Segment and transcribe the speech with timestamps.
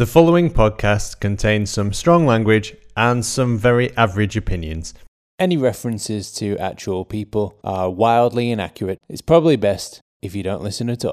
[0.00, 4.94] The following podcast contains some strong language and some very average opinions.
[5.38, 8.98] Any references to actual people are wildly inaccurate.
[9.10, 11.12] It's probably best if you don't listen at all.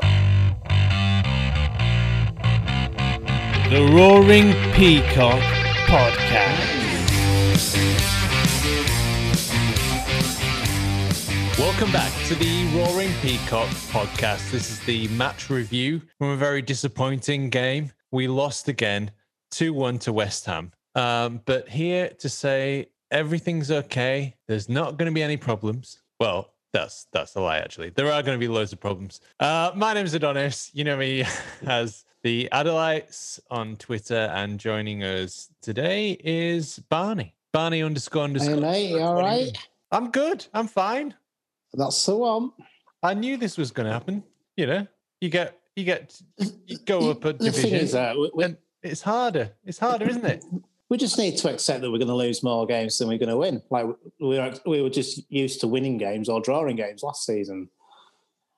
[3.70, 5.42] The Roaring Peacock
[5.90, 6.86] Podcast.
[11.60, 14.50] Welcome back to the Roaring Peacock Podcast.
[14.50, 17.92] This is the match review from a very disappointing game.
[18.12, 19.12] We lost again
[19.52, 20.72] 2 1 to West Ham.
[20.96, 24.36] Um, but here to say everything's okay.
[24.48, 26.00] There's not going to be any problems.
[26.20, 27.60] Well, that's that's a lie.
[27.60, 29.22] Actually, there are going to be loads of problems.
[29.40, 30.72] Uh, my name's Adonis.
[30.74, 31.24] You know me
[31.66, 37.34] as the Adelites on Twitter, and joining us today is Barney.
[37.54, 38.56] Barney underscore underscore.
[38.56, 39.58] Hey mate, you all right?
[39.92, 40.46] I'm good.
[40.54, 41.14] I'm fine.
[41.74, 42.52] That's so one.
[43.04, 44.24] I knew this was going to happen.
[44.58, 44.88] You know,
[45.22, 46.20] you get you get
[46.66, 47.76] you go up a The thing division.
[47.76, 49.52] is that we, we, and it's harder.
[49.64, 50.44] It's harder, isn't it?
[50.90, 53.30] we just need to accept that we're going to lose more games than we're going
[53.30, 53.62] to win.
[53.70, 53.86] Like
[54.20, 57.70] we were, we were just used to winning games or drawing games last season.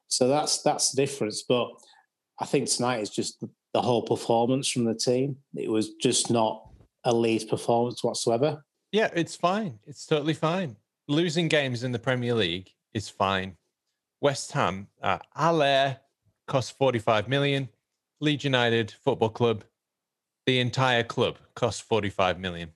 [0.08, 1.44] So that's that's the difference.
[1.44, 1.70] But
[2.39, 5.38] I think tonight is just the, whole performance from the team.
[5.56, 6.67] It was just not
[7.04, 8.64] a lead performance whatsoever.
[8.92, 9.80] Yeah, it's fine.
[9.86, 10.76] It's totally fine.
[11.08, 13.58] Losing games in the Premier League is fine.
[14.22, 15.98] West Ham, uh, Haller
[16.50, 17.69] cost 45 million.
[18.19, 19.64] Leeds United Football Club,
[20.45, 22.73] the entire club cost 45 million.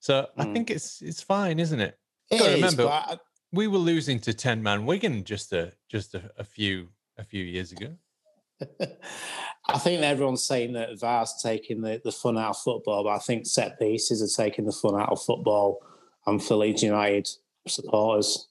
[0.00, 0.52] So I Mm.
[0.52, 1.98] think it's it's fine, isn't it?
[2.30, 3.18] It remember- I-
[3.52, 7.44] We were losing to 10 man Wigan just a just a, a few a few
[7.44, 7.96] years ago.
[9.68, 13.18] I think everyone's saying that VAR's taking the, the fun out of football, but I
[13.18, 15.80] think set pieces are taking the fun out of football
[16.26, 17.28] and for Leeds United
[17.66, 18.48] supporters.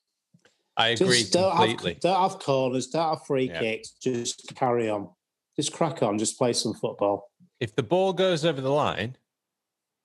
[0.78, 1.94] I agree Just don't completely.
[1.94, 3.60] have, don't have corners, don't have free Yeah.
[3.60, 5.10] kicks, just carry on.
[5.56, 7.30] Just crack on, just play some football.
[7.60, 9.16] if the ball goes over the line,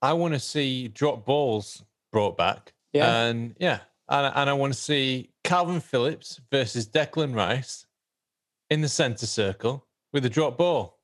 [0.02, 2.72] I want to see drop balls brought back.
[2.92, 3.22] Yeah.
[3.24, 7.86] And yeah, and, and I want to see Kalvin Phillips versus Declan Rice
[8.70, 10.98] in the center circle with a drop ball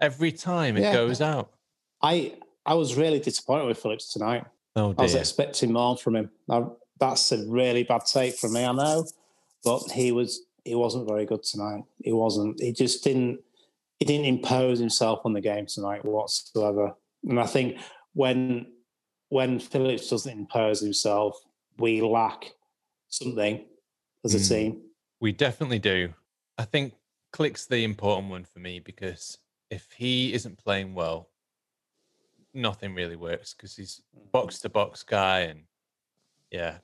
[0.00, 0.92] every time it Yeah.
[0.94, 1.52] goes out.
[2.00, 2.34] I
[2.64, 4.44] I was really disappointed with Phillips tonight.
[4.76, 5.00] Oh dear.
[5.00, 6.30] I was expecting more from him.
[6.46, 9.06] Now, that's a really bad take from me, I know,
[9.64, 11.84] but he was he wasn't very good tonight.
[12.02, 12.60] He wasn't.
[12.60, 13.40] He just didn't.
[13.98, 16.94] He didn't impose himself on the game tonight whatsoever.
[17.28, 17.78] And I think
[18.14, 18.66] when
[19.30, 21.38] when Phillips doesn't impose himself,
[21.78, 22.52] we lack
[23.08, 23.64] something
[24.24, 24.48] as a Mm.
[24.48, 24.82] team.
[25.20, 26.14] We definitely do.
[26.56, 26.94] I think
[27.32, 29.38] Klich's the important one for me because
[29.70, 31.28] if he isn't playing well,
[32.54, 34.00] nothing really works because he's
[34.32, 35.64] box to box guy and
[36.50, 36.78] yeah,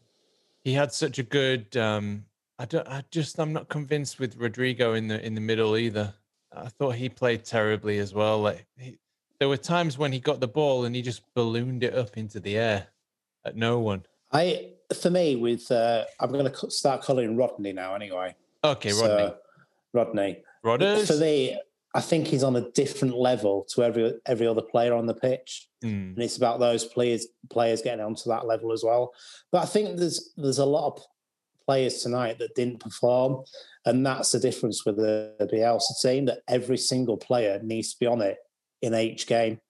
[0.64, 1.76] he had such a good.
[1.76, 2.25] um
[2.58, 2.86] I don't.
[2.88, 3.38] I just.
[3.38, 6.14] I'm not convinced with Rodrigo in the in the middle either.
[6.56, 8.41] I thought he played terribly as well.
[8.41, 8.97] Like he,
[9.41, 12.38] there were times when he got the ball and he just ballooned it up into
[12.38, 12.86] the air
[13.44, 14.04] at no one.
[14.32, 14.70] I
[15.00, 18.34] for me with uh, I'm going to start calling Rodney now anyway.
[18.62, 19.34] Okay, So, Rodney.
[19.92, 20.42] Rodney.
[20.64, 21.06] Rodders.
[21.08, 21.58] For me,
[21.97, 25.69] I think he's on a different level to every every other player on the pitch,
[25.84, 29.12] Mm, and it's about those players players getting onto that level as well.
[29.53, 31.03] But I think there's there's a lot of
[31.66, 33.44] players tonight that didn't perform,
[33.87, 36.25] and that's the difference with the Bielsa team.
[36.27, 38.38] That every single player needs to be on it
[38.82, 39.61] in each game,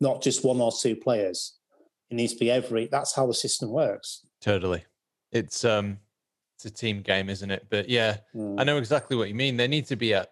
[0.00, 1.54] not just one or two players.
[2.10, 2.86] It needs to be every.
[2.86, 4.24] That's how the system works.
[4.40, 4.84] totally.
[5.32, 5.98] It's um,
[6.56, 7.66] it's a team game, isn't it?
[7.70, 8.60] But yeah, Mm.
[8.60, 9.56] I know exactly what you mean.
[9.56, 10.30] They need to be at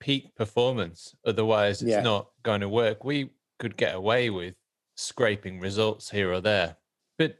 [0.00, 2.02] peak performance, otherwise it's Yeah.
[2.02, 3.04] not going to work.
[3.04, 4.54] We could get away with
[4.96, 6.76] scraping results here or there,
[7.18, 7.38] but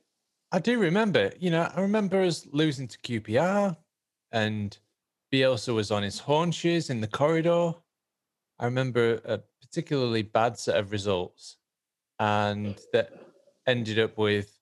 [0.52, 3.76] I do remember, you know, I remember us losing to QPR,
[4.32, 4.76] and
[5.32, 7.74] Bielsa was on his haunches in the corridor.
[8.58, 11.56] I remember a particularly bad set of results,
[12.18, 13.12] and that
[13.66, 14.58] ended up with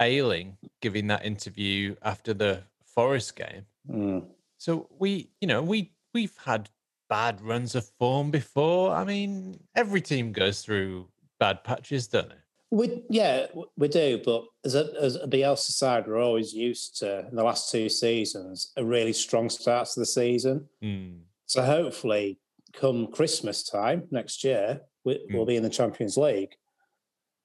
[0.00, 3.66] Ayling giving that interview after the Forest game.
[3.90, 4.26] Mm.
[4.58, 6.70] So we, you know, we we've had
[7.08, 8.94] bad runs of form before.
[8.94, 11.08] I mean, every team goes through
[11.38, 12.34] bad patches, don't they?
[12.70, 13.46] We yeah
[13.76, 17.44] we do, but as a as a Bielsa side, we're always used to in the
[17.44, 20.68] last two seasons a really strong start to the season.
[20.82, 21.20] Mm.
[21.46, 22.40] So hopefully,
[22.72, 26.56] come Christmas time next year, we, we'll be in the Champions League.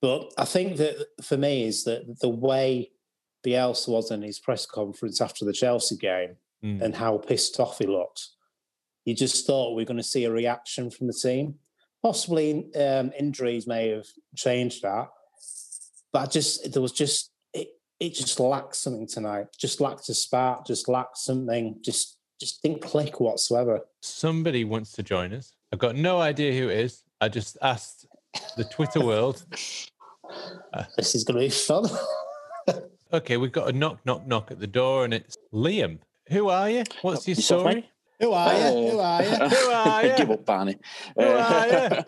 [0.01, 2.89] But I think that for me is that the way
[3.45, 6.79] Bielsa was in his press conference after the Chelsea game Mm.
[6.79, 8.27] and how pissed off he looked,
[9.05, 11.55] you just thought we are going to see a reaction from the team.
[12.03, 15.09] Possibly um, injuries may have changed that,
[16.11, 17.69] but I just there was just it,
[17.99, 19.47] it just lacked something tonight.
[19.59, 20.65] Just lacked a spark.
[20.65, 21.77] Just lacked something.
[21.81, 23.81] Just just didn't click whatsoever.
[24.01, 25.53] Somebody wants to join us.
[25.71, 27.03] I've got no idea who it is.
[27.19, 28.07] I just asked
[28.57, 29.45] the Twitter world.
[30.95, 31.89] This is going to be fun.
[33.13, 35.99] Okay, we've got a knock, knock, knock at the door, and it's Liam.
[36.29, 36.83] Who are you?
[37.01, 37.89] What's your Yourself, story?
[38.21, 38.27] Mate?
[38.27, 38.91] Who are you?
[38.91, 39.29] Who are you?
[39.49, 40.13] Who are you?
[40.17, 40.77] Give up, Barney.
[41.17, 42.03] Who are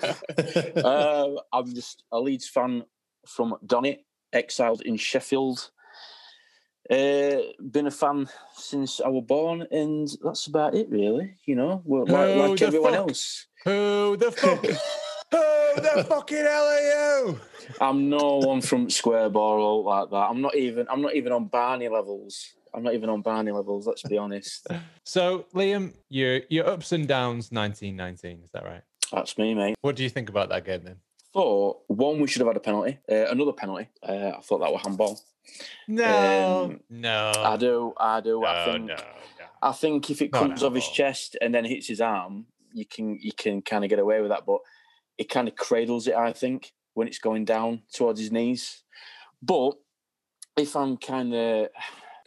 [0.85, 2.83] uh, I'm just a Leeds fan
[3.27, 5.71] from Donny, exiled in Sheffield.
[6.89, 7.37] Uh,
[7.71, 11.35] been a fan since I was born, and that's about it, really.
[11.45, 12.99] You know, Well, like, like everyone fuck?
[13.09, 13.47] else.
[13.63, 14.65] Who the fuck?
[15.31, 17.39] Who the fucking hell are you?
[17.79, 20.27] I'm no one from Square Borough like that.
[20.29, 20.85] I'm not even.
[20.89, 22.53] I'm not even on Barney levels.
[22.75, 23.85] I'm not even on Barney levels.
[23.87, 24.67] Let's be honest.
[25.05, 28.39] So, Liam, your your ups and downs, nineteen nineteen.
[28.43, 28.81] Is that right?
[29.11, 29.75] That's me, mate.
[29.81, 30.95] What do you think about that game then?
[31.33, 32.99] Thought one, we should have had a penalty.
[33.11, 33.89] Uh, another penalty.
[34.01, 35.19] Uh, I thought that was handball.
[35.89, 37.93] No, Um, no, I do.
[37.97, 38.39] I do.
[38.41, 38.85] no, I think.
[38.85, 39.03] no, no.
[39.61, 42.85] I think if it Not comes off his chest and then hits his arm, you
[42.85, 44.45] can you can kind of get away with that.
[44.45, 44.59] But
[45.17, 48.83] it kind of cradles it, I think, when it's going down towards his knees.
[49.41, 49.73] But
[50.57, 51.67] if I'm kind of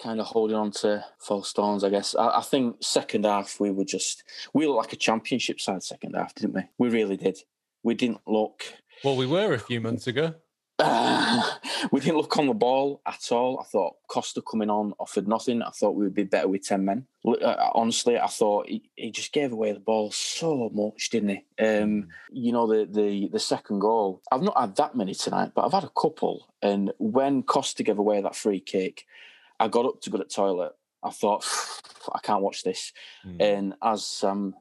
[0.03, 3.71] kind of holding on to false stones, I guess I, I think second half we
[3.71, 6.63] were just we looked like a championship side second half, didn't we?
[6.79, 7.39] We really did.
[7.83, 8.65] We didn't look.
[9.05, 10.35] Well, we were a few months ago.
[11.91, 13.59] we didn't look on the ball at all.
[13.59, 15.63] I thought Costa coming on offered nothing.
[15.63, 17.07] I thought we would be better with 10 men.
[17.27, 21.65] Uh, honestly, I thought he, he just gave away the ball so much, didn't he?
[21.65, 25.65] Um, you know, the, the the second goal, I've not had that many tonight, but
[25.65, 26.53] I've had a couple.
[26.61, 29.07] And when Costa gave away that free kick,
[29.58, 30.73] I got up to go to the toilet.
[31.03, 31.44] I thought,
[32.12, 32.93] I can't watch this.
[33.26, 33.41] Mm.
[33.41, 34.55] And as um,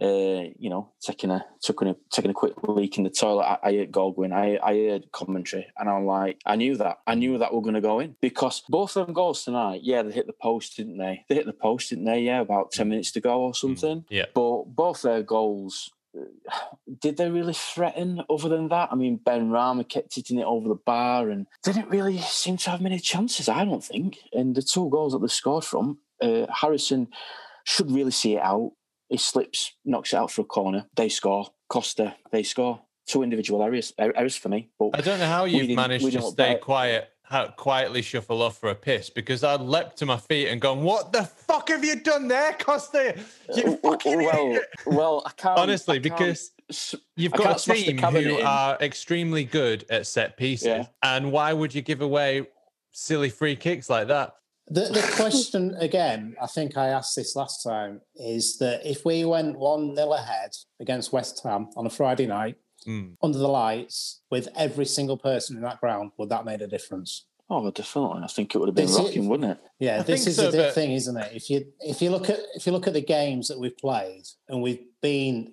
[0.00, 3.58] uh, you know, taking a taking a taking a quick leak in the toilet, I,
[3.68, 7.36] I heard Goldwyn, I I heard commentary, and I'm like, I knew that, I knew
[7.38, 10.26] that we're going to go in because both of them goals tonight, yeah, they hit
[10.26, 11.24] the post, didn't they?
[11.28, 12.20] They hit the post, didn't they?
[12.20, 14.06] Yeah, about ten minutes to go or something.
[14.08, 14.26] Yeah.
[14.32, 15.90] But both their goals.
[17.00, 18.90] Did they really threaten other than that?
[18.92, 22.80] I mean, Benrahma kept hitting it over the bar and didn't really seem to have
[22.80, 24.18] many chances, I don't think.
[24.32, 27.08] And the two goals that they scored from, uh, Harrison
[27.64, 28.72] should really see it out.
[29.08, 30.86] He slips, knocks it out for a corner.
[30.96, 31.48] They score.
[31.68, 32.80] Costa, they score.
[33.06, 34.70] Two individual errors, er- errors for me.
[34.78, 37.08] But I don't know how you've managed to stay quiet,
[37.56, 41.12] quietly shuffle off for a piss because I'd leapt to my feet and gone, "What
[41.12, 43.16] the fuck have you done there, Costa?
[43.54, 46.50] You fucking well, idiot!" well, I can't Honestly, I can't because
[47.16, 48.46] You've got a team cabinet who in.
[48.46, 50.84] are extremely good at set pieces, Yeah.
[51.02, 52.46] and why would you give away
[52.92, 54.34] silly free kicks like that?
[54.68, 59.24] The, the question again, I think I asked this last time, is that if we
[59.24, 62.56] went 1 0 ahead against West Ham on a Friday night
[62.86, 63.16] Mm.
[63.22, 67.26] under the lights with every single person in that ground, would that made a difference?
[67.50, 68.22] Oh, definitely.
[68.22, 69.58] I think it would have been This is- rocking, wouldn't it?
[69.80, 71.32] Yeah, I this is so, the but- thing, isn't it?
[71.34, 74.22] If you if you look at if you look at the games that we've played
[74.48, 75.52] and we've been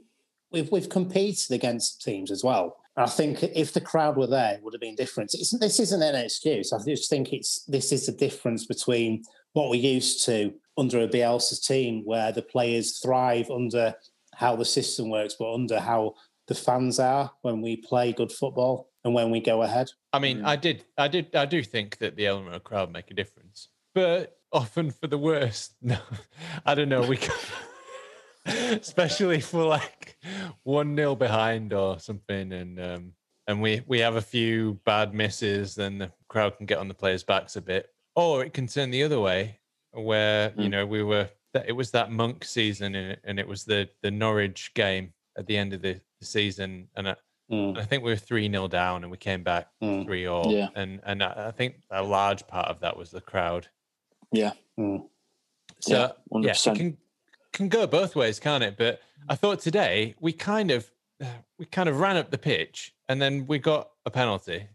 [0.51, 2.77] we've we've competed against teams as well.
[2.95, 5.33] And I think if the crowd were there, it would have been different.
[5.33, 6.71] It's, this isn't an excuse.
[6.71, 11.07] I just think it's this is the difference between what we're used to under a
[11.07, 13.95] Bielsa team, where the players thrive under
[14.35, 16.13] how the system works, but under how
[16.47, 19.89] the fans are when we play good football and when we go ahead.
[20.13, 20.45] I mean, Mm.
[20.45, 23.69] I did, I did, I do think that the element of crowd make a difference,
[23.93, 25.75] but often for the worst.
[25.81, 25.99] No,
[26.65, 27.01] I don't know.
[27.05, 27.35] We, can,
[28.45, 30.17] especially for like
[30.63, 33.13] one nil behind or something, and um,
[33.47, 36.93] and we we have a few bad misses, then the crowd can get on the
[36.93, 39.59] players' backs a bit, or it can turn the other way,
[39.91, 40.71] where you Mm.
[40.71, 41.29] know we were.
[41.65, 45.73] It was that Monk season, and it was the the Norwich game at the end
[45.73, 47.15] of the, the season, and I,
[47.51, 50.51] Mm, I think we were three 0 down, and we came back mm, three all.
[50.51, 50.67] Yeah.
[50.75, 53.67] And and I I think a large part of that was the crowd.
[54.33, 54.51] Yeah.
[54.77, 55.07] mm.
[55.79, 56.71] So Yeah, yeah, 100%.
[56.73, 56.97] it can
[57.53, 58.75] can go both ways, can't it?
[58.77, 60.91] But I thought today we kind of
[61.57, 64.67] we kind of ran up the pitch and then we got a penalty,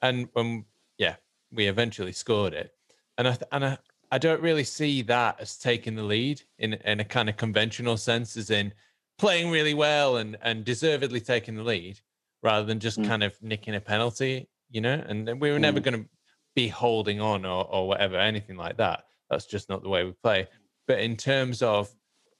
[0.00, 0.64] and when
[0.96, 1.16] yeah
[1.52, 2.72] we eventually scored it,
[3.18, 3.78] and I th- and I,
[4.10, 7.98] I don't really see that as taking the lead in in a kind of conventional
[7.98, 8.72] sense, as in
[9.18, 12.00] playing really well and and deservedly taking the lead,
[12.42, 13.06] rather than just Mm.
[13.06, 15.02] kind of nicking a penalty, you know.
[15.06, 15.84] And we were never Mm.
[15.84, 16.08] going to
[16.54, 19.04] be holding on or or whatever, anything like that.
[19.30, 20.48] That's just not the way we play.
[20.86, 21.90] But in terms of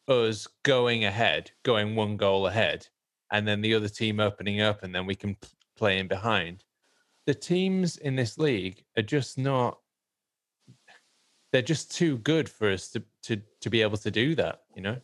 [0.09, 2.87] us going ahead, going one goal ahead,
[3.33, 5.37] and then the other team opening up, and then we can
[5.77, 6.65] play in behind.
[7.27, 9.81] The teams in this league are just not.
[11.53, 14.63] They're just too good for us to to to be able to do that.
[14.77, 15.01] You know.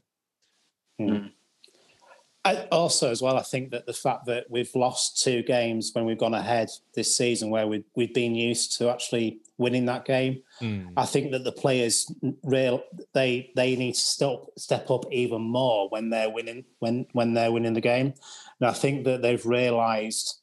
[2.44, 6.04] I, also, as well, I think that the fact that we've lost two games when
[6.04, 10.42] we've gone ahead this season, where we've we've been used to actually winning that game,
[10.62, 10.92] Mm.
[10.96, 12.10] I think that the players
[12.44, 12.84] real
[13.14, 17.50] they they need to step step up even more when they're winning when when they're
[17.50, 18.14] winning the game.
[18.60, 20.40] And I think that they've realised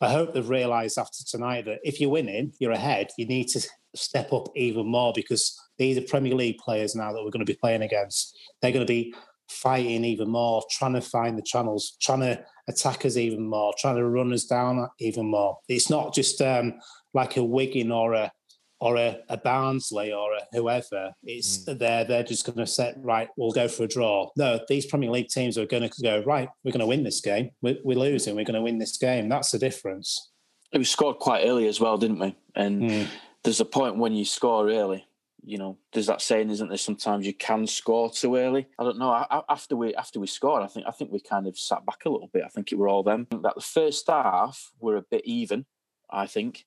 [0.00, 3.08] I hope they've realised after tonight that if you're winning, you're ahead.
[3.18, 7.24] You need to step up even more because these are Premier League players now that
[7.24, 8.38] we're going to be playing against.
[8.62, 9.12] They're going to be
[9.48, 13.96] fighting even more, trying to find the channels, trying to attack us even more, trying
[13.96, 15.58] to run us down even more.
[15.68, 16.74] It's not just um,
[17.14, 18.32] like a Wigan or a
[18.80, 21.12] or a, a Barnsley or a whoever.
[21.24, 21.78] It's mm.
[21.78, 23.28] they're they're just going to set right.
[23.36, 24.30] We'll go for a draw.
[24.36, 26.48] No, these Premier League teams are going to go right.
[26.64, 27.50] We're going to win this game.
[27.60, 28.36] We're, we're losing.
[28.36, 29.28] We're going to win this game.
[29.28, 30.30] That's the difference.
[30.72, 32.36] It was scored quite early as well, didn't we?
[32.54, 33.08] And mm.
[33.42, 35.07] there's a point when you score early.
[35.44, 36.76] You know, there's that saying, isn't there?
[36.76, 38.66] Sometimes you can score too early.
[38.78, 39.24] I don't know.
[39.48, 42.10] After we after we scored, I think I think we kind of sat back a
[42.10, 42.42] little bit.
[42.44, 43.26] I think it were all them.
[43.30, 45.64] That the first half were a bit even.
[46.10, 46.64] I think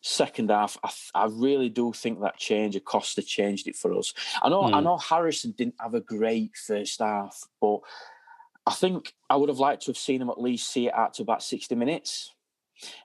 [0.00, 4.14] second half, I, I, really do think that change, of Costa changed it for us.
[4.40, 4.72] I know, mm.
[4.72, 4.84] I hmm.
[4.84, 7.80] know Harrison didn't have a great first half, but
[8.66, 11.14] I think I would have liked to have seen him at least see it out
[11.14, 12.32] to about 60 minutes.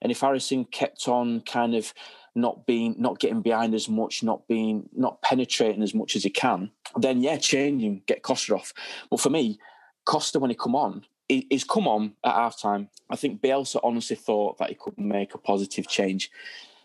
[0.01, 1.93] And if Harrison kept on kind of
[2.35, 6.29] not being, not getting behind as much, not being, not penetrating as much as he
[6.29, 8.73] can, then yeah, change him, get Costa off.
[9.09, 9.59] But for me,
[10.05, 12.89] Costa, when he come on, he's come on at half time.
[13.09, 16.31] I think Bielsa honestly thought that he could make a positive change.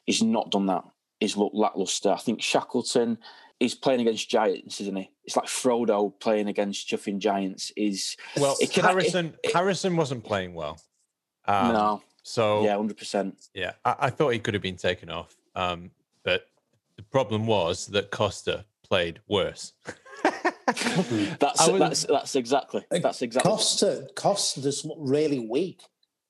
[0.04, 0.84] He's not done that.
[1.20, 2.10] He's looked lackluster.
[2.10, 3.18] I think Shackleton
[3.58, 5.10] is playing against giants, isn't he?
[5.24, 7.72] It's like Frodo playing against chuffing giants.
[7.76, 9.26] Is well, can, Harrison.
[9.42, 10.78] It, it, Harrison wasn't playing well.
[11.46, 12.02] Um, no.
[12.22, 13.36] So yeah, hundred percent.
[13.54, 15.90] Yeah, I, I, thought he could have been taken off, um,
[16.22, 16.46] but
[16.96, 19.72] the problem was that Costa played worse.
[20.66, 25.82] that's, was, that's that's exactly that's exactly Costa Costa just really weak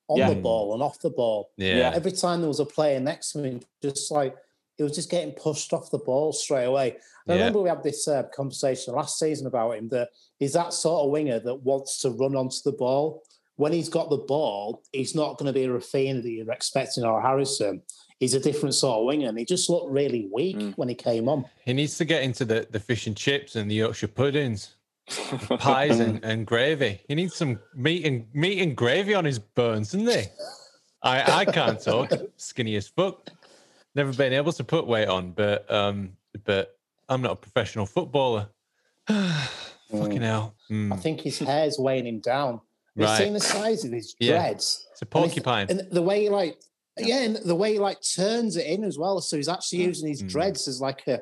[0.09, 0.31] on yeah.
[0.31, 1.51] the ball and off the ball.
[1.57, 1.93] Yeah.
[1.95, 4.35] Every time there was a player next to me, just like
[4.79, 6.97] it was just getting pushed off the ball straight away.
[7.29, 7.39] I yeah.
[7.39, 11.11] remember we had this uh, conversation last season about him that he's that sort of
[11.11, 13.23] winger that wants to run onto the ball.
[13.57, 17.05] When he's got the ball, he's not going to be a Raphinha that you're expecting
[17.05, 17.81] or Harrison.
[18.19, 20.75] He's a different sort of winger, and he just looked really weak mm.
[20.77, 21.45] when he came on.
[21.65, 24.77] He needs to get into the, the fish and chips and the Yorkshire puddings
[25.59, 27.01] pies and, and gravy.
[27.09, 30.25] He needs some meat and meat and gravy on his bones, doesn't he?
[31.03, 33.31] I I can't talk, skinny as fuck.
[33.95, 36.77] Never been able to put weight on, but um, but
[37.09, 38.49] I'm not a professional footballer.
[39.07, 40.21] Fucking mm.
[40.21, 40.55] hell.
[40.71, 40.93] Mm.
[40.93, 42.61] I think his hair's weighing him down.
[42.97, 43.19] You've right.
[43.19, 44.85] seen the size of his dreads.
[44.87, 44.93] Yeah.
[44.93, 45.69] It's a porcupine.
[45.71, 46.59] And, and the way he like
[46.99, 49.21] yeah, and the way he like turns it in as well.
[49.21, 49.87] So he's actually mm.
[49.87, 50.29] using his mm.
[50.29, 51.21] dreads as like a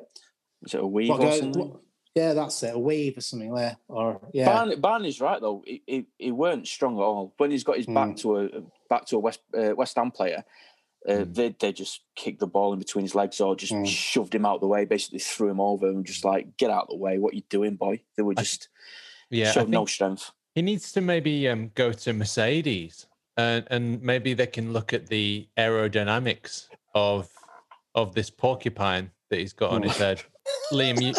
[0.62, 1.78] is it a weave or something?
[2.14, 2.74] Yeah, that's it.
[2.74, 3.76] A wave or something there.
[3.88, 4.46] Or yeah.
[4.46, 5.64] Barney, Barney's right though.
[5.66, 7.34] He, he, he weren't strong at all.
[7.38, 7.94] When he's got his mm.
[7.94, 8.48] back to a
[8.88, 10.44] back to a West uh, West Ham player,
[11.08, 11.34] uh, mm.
[11.34, 13.86] they they just kicked the ball in between his legs or just mm.
[13.86, 14.84] shoved him out of the way.
[14.84, 17.18] Basically threw him over and just like get out of the way.
[17.18, 18.02] What you doing, boy?
[18.16, 18.68] They were just
[19.32, 20.30] I, yeah showed no strength.
[20.54, 25.06] He needs to maybe um, go to Mercedes and and maybe they can look at
[25.06, 27.28] the aerodynamics of
[27.94, 30.22] of this porcupine that he's got on his head.
[30.72, 31.14] Liam, you,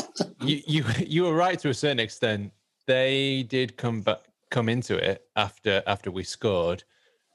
[0.46, 2.52] you you you were right to a certain extent.
[2.88, 4.20] They did come back
[4.52, 6.84] come into it after after we scored.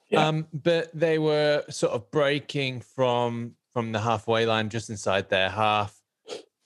[0.09, 0.27] Yeah.
[0.27, 5.49] Um, but they were sort of breaking from from the halfway line just inside their
[5.49, 6.01] half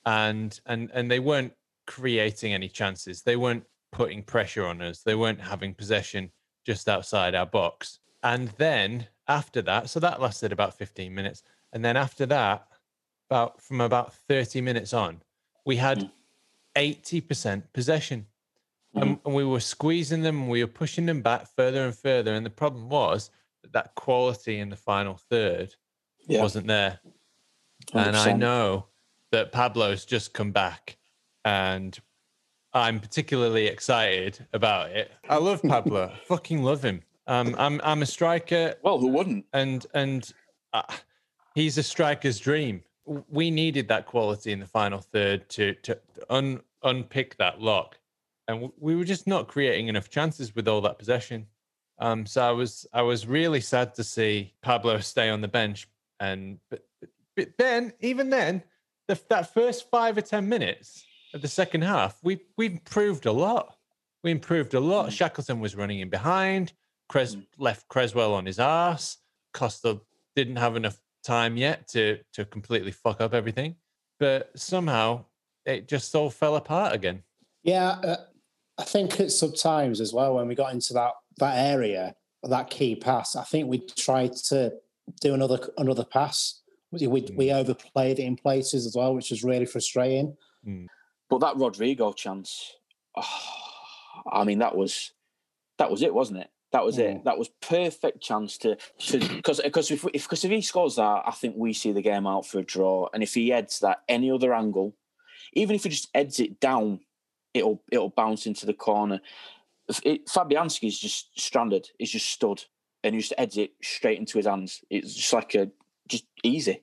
[0.06, 1.52] and and and they weren't
[1.86, 3.22] creating any chances.
[3.22, 5.02] They weren't putting pressure on us.
[5.02, 6.30] They weren't having possession
[6.66, 8.00] just outside our box.
[8.24, 11.42] And then after that, so that lasted about 15 minutes.
[11.72, 12.66] And then after that,
[13.30, 15.22] about from about 30 minutes on,
[15.64, 16.10] we had mm.
[16.76, 18.26] 80% possession.
[18.96, 19.02] Mm.
[19.02, 22.34] And, and, we were squeezing them we were pushing them back further and further.
[22.34, 23.30] And the problem was
[23.62, 25.74] that, that quality in the final third
[26.26, 26.42] yeah.
[26.42, 27.00] wasn't there.
[27.92, 28.06] 100%.
[28.06, 28.86] And I know
[29.32, 30.96] that Pablo's just come back
[31.44, 31.98] and
[32.72, 35.12] I'm particularly excited about it.
[35.28, 36.12] I love Pablo.
[36.26, 37.02] fucking love him.
[37.26, 38.74] Um, I'm I'm a striker.
[38.82, 39.46] Well, who wouldn't?
[39.52, 40.30] And and
[40.72, 40.82] uh,
[41.54, 45.98] he's a striker's dream we needed that quality in the final third to to
[46.30, 47.98] un, unpick that lock,
[48.48, 51.46] and we were just not creating enough chances with all that possession.
[51.98, 55.86] Um, so I was I was really sad to see Pablo stay on the bench,
[56.20, 56.84] and but,
[57.36, 58.62] but then even then,
[59.08, 61.04] the, that first five or ten minutes
[61.34, 63.76] of the second half, we we improved a lot.
[64.22, 65.08] We improved a lot.
[65.08, 65.12] Mm.
[65.12, 66.72] Shackleton was running in behind.
[67.14, 67.46] Cres mm.
[67.58, 69.18] left Cresswell on his ass.
[69.52, 70.00] Costa
[70.34, 73.76] didn't have enough time yet to to completely fuck up everything,
[74.18, 75.24] but somehow
[75.64, 77.22] it just all fell apart again.
[77.62, 78.16] Yeah, uh,
[78.78, 82.96] I think at sometimes as well when we got into that that area, that key
[82.96, 84.72] pass, I think we tried to
[85.20, 86.62] do another another pass.
[86.90, 87.36] We we, mm.
[87.36, 90.36] we overplayed it in places as well, which was really frustrating.
[90.66, 90.88] Mm.
[91.30, 92.72] But that Rodrigo chance,
[93.16, 93.40] oh,
[94.32, 95.12] I mean, that was
[95.78, 96.50] that was it, wasn't it?
[96.74, 97.04] That was Yeah.
[97.04, 97.16] it.
[97.18, 97.22] Hmm.
[97.22, 101.30] That was perfect chance to because because if if because if he scores that, I
[101.30, 103.08] think we see the game out for a draw.
[103.14, 104.96] And if he heads that any other angle,
[105.52, 106.98] even if he just heads it down,
[107.54, 109.20] it'll it'll bounce into the corner.
[109.88, 111.90] If It, Fabianski's just stranded.
[111.96, 112.64] He's just stood
[113.04, 114.82] and he just heads it straight into his hands.
[114.90, 115.70] It's just like a
[116.08, 116.82] just easy.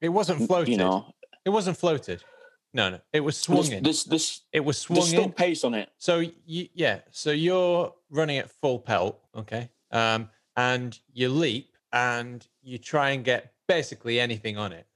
[0.00, 0.72] It wasn't floated.
[0.72, 2.24] You know, It wasn't floated.
[2.72, 3.00] No, no.
[3.12, 3.82] It was there's, swung in.
[3.82, 5.32] This, there's, It was there's swung still in.
[5.32, 5.90] pace on it.
[5.98, 12.46] So you, yeah, so you're running at full pelt, okay, um, and you leap and
[12.62, 14.86] you try and get basically anything on it.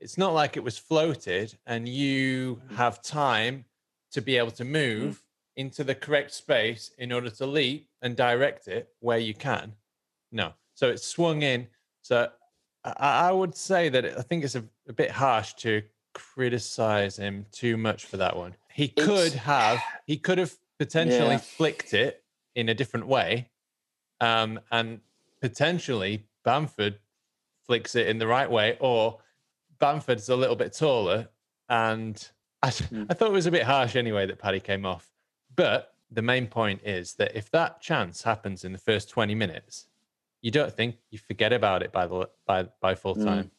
[0.00, 3.64] It's not like it was floated, and you have time
[4.10, 5.22] to be able to move
[5.56, 9.72] into the correct space in order to leap and direct it where you can.
[10.32, 11.68] No, so it's swung in.
[12.02, 12.28] So
[12.84, 15.82] I, I would say that I think it's a, a bit harsh to
[16.14, 18.54] criticize him too much for that one.
[18.72, 21.38] He could It's- have, he could have potentially Yeah.
[21.38, 23.50] flicked it in a different way,
[24.20, 25.00] um, and
[25.40, 26.98] potentially Bamford
[27.66, 29.20] flicks it in the right way, or
[29.78, 31.28] Bamford's a little bit taller,
[31.68, 32.30] and
[32.62, 33.04] I, Hmm.
[33.10, 35.12] I thought it was a bit harsh anyway that Paddy came off.
[35.54, 39.86] But the main point is that if that chance happens in the first 20 minutes,
[40.42, 43.50] you don't think you forget about it by the by by full Mm.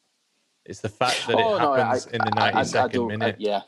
[0.66, 0.70] Time.
[0.70, 2.88] It's the fact that Oh, it no, I- happens in the I- I- 92nd I
[2.88, 3.36] do- I- minute.
[3.40, 3.62] yeah.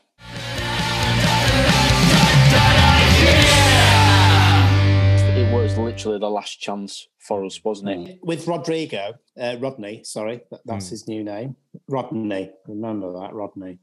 [5.36, 8.18] It was literally the last chance for us, wasn't it?
[8.22, 10.90] With Rodrigo, uh, Rodney, sorry, that, that's Mm.
[10.90, 11.56] his new name.
[11.88, 13.78] Rodney, remember that, Rodney.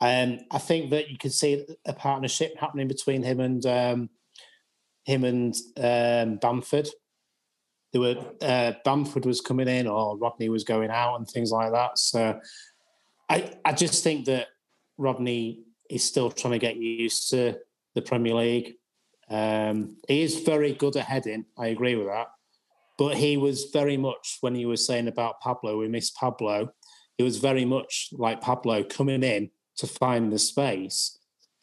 [0.00, 4.10] Um, I think that you could see a partnership happening between him and um,
[5.04, 6.88] him and um, Bamford.
[7.96, 11.72] There were uh, Bamford was coming in, or Rodney was going out, and things like
[11.72, 11.98] that.
[11.98, 12.38] So,
[13.28, 14.48] I I just think that
[14.98, 17.58] Rodney is still trying to get used to
[17.94, 18.74] the Premier League.
[19.28, 21.46] Um, he is very good at heading.
[21.58, 22.28] I agree with that.
[22.98, 26.72] But he was very much when you were saying about Pablo, we miss Pablo.
[27.18, 31.18] He was very much like Pablo coming in to find the space,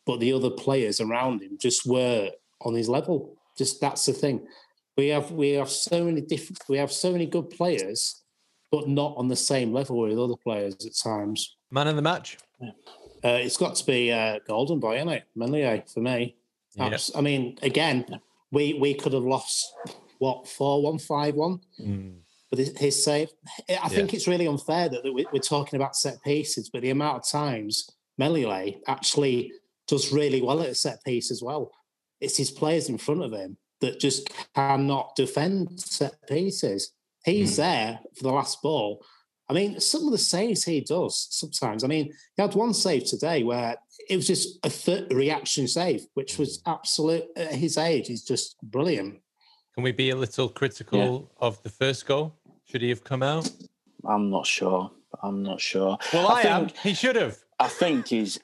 [0.05, 2.29] but the other players around him just were
[2.61, 3.35] on his level.
[3.57, 4.47] Just that's the thing.
[4.97, 8.23] We have we have so many different we have so many good players,
[8.71, 11.55] but not on the same level with other players at times.
[11.71, 12.37] Man of the match.
[12.61, 15.23] Uh, it's got to be uh, Golden Boy, isn't it?
[15.35, 16.35] Meslier for me.
[16.75, 16.97] Yeah.
[17.15, 18.05] I mean, again,
[18.51, 19.65] we we could have lost
[20.19, 22.17] what four one five one, Mm.
[22.49, 23.29] but his, his save.
[23.81, 26.91] I think it's really unfair that, that we- we're talking about set pieces, but the
[26.91, 29.51] amount of times Meslier actually
[29.87, 31.71] does really well at a set piece as well.
[32.21, 36.93] It's his players in front of him that just cannot defend set pieces.
[37.25, 37.61] He's hmm.
[37.61, 39.05] there for the last ball.
[39.49, 41.83] I mean, some of the saves he does sometimes.
[41.83, 43.75] I mean, he had one save today where
[44.09, 47.25] it was just a th- reaction save, which was absolute.
[47.35, 49.19] At his age, he's just brilliant.
[49.75, 52.33] Can we be a little critical of the first goal?
[52.63, 53.51] Should he have come out?
[54.05, 54.91] I'm not sure.
[55.21, 55.97] I'm not sure.
[56.13, 56.67] Well, I, am.
[56.67, 57.37] think, He should have.
[57.59, 58.39] I think he's.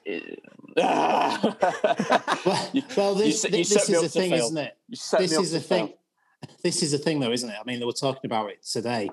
[0.76, 4.44] Well, You- well this, set- you this set is me up the thing, fail.
[4.46, 4.76] isn't it?
[4.88, 5.86] You set This me up is the to fail.
[5.86, 5.94] thing.
[6.62, 7.56] This is the thing, though, isn't it?
[7.60, 9.10] I mean, they were talking about it today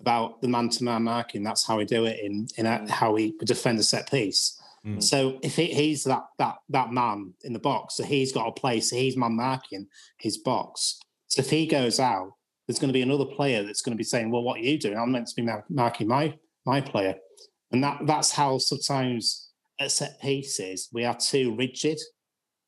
[0.00, 1.42] about the man-to-man marking.
[1.42, 4.60] That's how we do it in in a, how we defend a set piece.
[4.84, 5.02] Mm.
[5.02, 8.52] So if he, he's that that that man in the box, so he's got a
[8.52, 8.90] place.
[8.90, 9.86] So he's man marking
[10.18, 11.00] his box.
[11.28, 12.34] So if he goes out,
[12.66, 14.78] there's going to be another player that's going to be saying, "Well, what are you
[14.78, 14.98] doing?
[14.98, 16.34] I'm meant to be mar- marking my
[16.66, 17.14] my player,"
[17.72, 19.45] and that that's how sometimes
[19.78, 21.98] at set pieces we are too rigid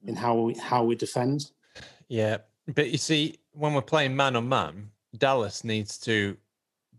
[0.07, 0.19] in mm.
[0.19, 1.51] how we how we defend.
[2.09, 2.39] Yeah,
[2.75, 6.37] but you see, when we're playing man on man, Dallas needs to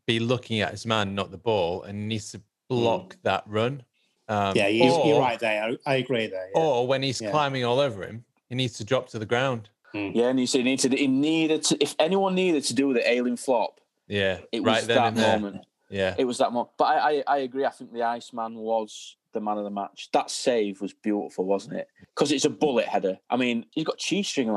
[0.06, 3.18] be looking at his man, not the ball, and needs to block mm.
[3.24, 3.84] that run.
[4.28, 5.64] Um, Yeah, you, you're right there.
[5.64, 6.50] I, I agree there.
[6.54, 6.62] Yeah.
[6.62, 7.32] Or when he's Yeah.
[7.32, 9.70] climbing all over him, he needs to drop to the ground.
[9.96, 10.16] Mm.
[10.16, 11.78] Yeah, and you see, he needed, he needed to.
[11.82, 15.18] If anyone needed to do the Ayling flop, Yeah, it right was then that and
[15.18, 15.40] there.
[15.40, 15.66] moment.
[15.90, 16.70] Yeah, It was that moment.
[16.78, 17.66] But I, I, I agree.
[17.66, 20.10] I think the Iceman was the man of the match.
[20.14, 21.88] That save was beautiful, wasn't it?
[22.16, 23.20] Because it's a bullet header.
[23.30, 24.56] I mean, he's got cheese string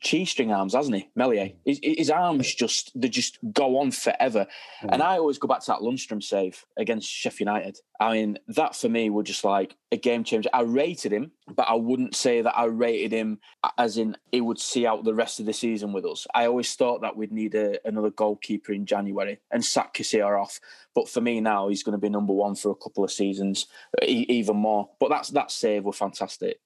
[0.00, 1.50] cheese string arms, hasn't he, Meslier?
[1.64, 4.46] His, his arms just they just go on forever.
[4.88, 7.78] And I always go back to that Lundstram save against Sheffield United.
[8.02, 10.50] I mean, that for me was just like a game changer.
[10.52, 13.38] I rated him, but I wouldn't say that I rated him
[13.78, 16.26] as in he would see out the rest of the season with us.
[16.34, 20.58] I always thought that we'd need a, another goalkeeper in January and sack Casilla off.
[20.96, 23.66] But for me now, he's going to be number one for a couple of seasons,
[24.00, 24.90] uh, e- even more.
[24.98, 26.58] But that's that save was fantastic.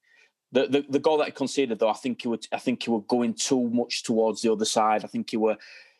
[0.51, 2.89] The, the the goal that he conceded though, I think he would I think he
[2.89, 5.03] were going too much towards the other side.
[5.03, 5.57] I think he were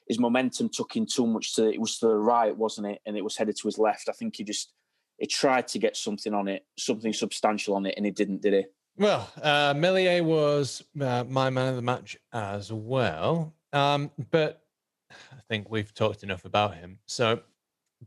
[0.07, 3.01] his momentum took him too much to it was to the right, wasn't it?
[3.05, 4.09] And it was headed to his left.
[4.09, 4.71] I think he just
[5.17, 8.53] he tried to get something on it, something substantial on it, and he didn't, did
[8.53, 8.65] he?
[8.97, 13.53] Well, uh, Meslier was uh, my man of the match as well.
[13.73, 14.63] Um, but
[15.11, 16.99] I think we've talked enough about him.
[17.05, 17.41] So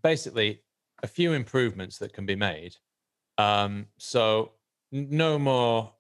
[0.02, 0.62] basically,
[1.02, 2.76] a few improvements that can be made.
[3.38, 4.52] Um, so
[4.92, 5.92] no more,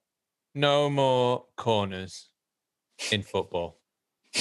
[0.54, 2.28] no more corners
[3.10, 3.78] in football,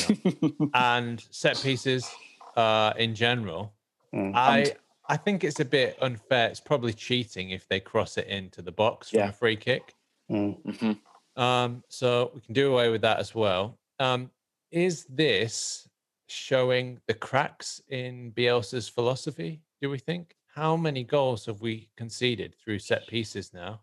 [0.73, 2.10] and set pieces
[2.55, 3.73] uh, in general.
[4.13, 4.36] Mm.
[4.36, 4.73] I
[5.10, 6.50] I think it's a bit unfair.
[6.50, 9.95] It's probably cheating if they cross it into the box from a free kick.
[10.30, 10.62] Mm.
[10.63, 11.41] Mhm.
[11.41, 13.80] Um, so we can do away with that as well.
[13.98, 14.30] Um,
[14.72, 15.88] is this
[16.28, 19.62] showing the cracks in Bielsa's philosophy?
[19.82, 20.36] Do we think?
[20.54, 23.82] How many goals have we conceded through set pieces now?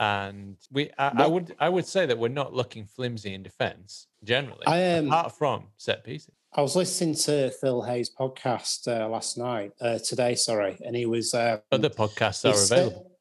[0.00, 4.06] And we, I, I would, I would say that we're not looking flimsy in defence
[4.24, 6.34] generally, I, um, apart from set pieces.
[6.52, 11.04] I was listening to Phil Hay's podcast uh, last night, uh, today, sorry, and he
[11.04, 11.34] was.
[11.34, 13.12] Uh, Other podcasts are available.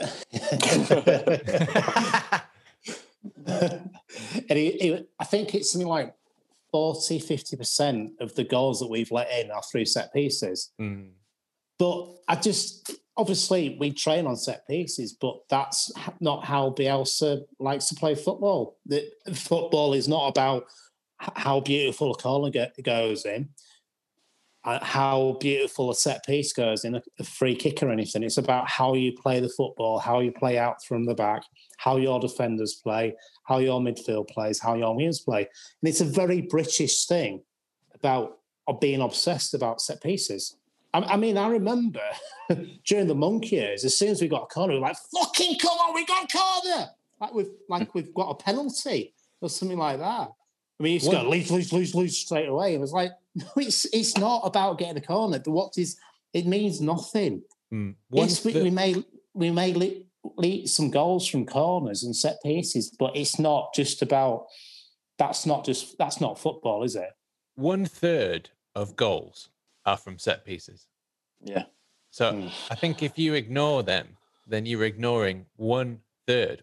[4.48, 6.14] and he, he, I think it's something like
[6.70, 10.70] 40, 50% of the goals that we've let in are through set pieces.
[10.80, 11.10] Mm,
[11.78, 17.88] But I just, obviously, we train on set pieces, but that's not how Bielsa likes
[17.88, 18.78] to play football.
[18.86, 20.64] The, football is not about
[21.20, 23.50] how beautiful a corner go- goes in,
[24.64, 28.22] uh, how beautiful a set piece goes in, a, a free kick or anything.
[28.22, 31.42] It's about how you play the football, how you play out from the back,
[31.78, 35.40] how your defenders play, how your midfield plays, how your wingers play.
[35.40, 37.42] And it's a very British thing
[37.94, 38.38] about
[38.80, 40.56] being obsessed about set pieces.
[40.92, 42.02] I, I mean, I remember
[42.84, 45.58] during the Monk years, as soon as we got a corner, we were like, "Fucking
[45.58, 46.86] come on, we got a corner!"
[47.20, 50.30] Like we've like we've got a penalty or something like that.
[50.80, 52.74] I mean, you just go What- lose, lose, lose, lose straight away.
[52.74, 55.38] It was like, no, it's it's not about getting a corner.
[55.38, 55.96] The What is
[56.32, 57.42] it means nothing.
[57.72, 57.94] mm.
[58.10, 62.42] Yes, we, thi- we may we may leak, leak some goals from corners and set
[62.42, 64.46] pieces, but it's not just about.
[65.18, 67.10] That's not just that's not football, is it?
[67.56, 69.50] one third of goals
[69.84, 70.86] are from set pieces.
[71.44, 71.64] Yeah.
[72.10, 72.50] So Mm.
[72.70, 74.16] I think if you ignore them,
[74.46, 76.62] then you're ignoring one third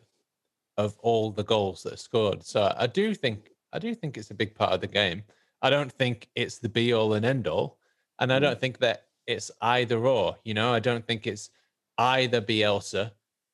[0.75, 2.43] of all the goals that are scored.
[2.43, 5.23] So I do think I do think it's a big part of the game.
[5.61, 7.79] I don't think it's the be all and end all,
[8.19, 10.37] and I don't think that it's either or.
[10.43, 11.49] You know, I don't think it's
[11.97, 13.11] either Bielsa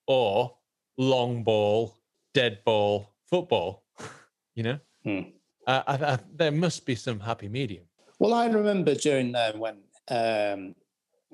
[0.08, 0.54] or
[0.98, 1.96] long ball,
[2.34, 3.84] dead ball, football.
[4.56, 5.20] you know, Hmm.
[5.68, 7.84] uh, I, I, there must be some happy medium.
[8.20, 9.78] Well, I remember during uh, when
[10.10, 10.76] um,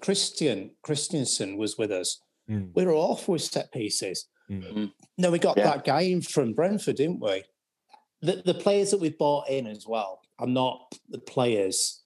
[0.01, 2.71] Christian Christiansen was with us, Mm.
[2.73, 4.25] we were awful with set pieces.
[4.49, 4.91] Mm.
[5.19, 5.65] No, we got Yeah.
[5.65, 7.43] that guy in from Brentford, didn't we?
[8.21, 12.01] The, the players that we've bought in as well are not the players